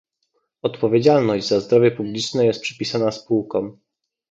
Odpowiedzialność 0.61 1.47
za 1.47 1.59
zdrowie 1.59 1.91
publiczne 1.91 2.45
jest 2.45 2.61
przypisana 2.61 3.11
spółkom 3.11 3.77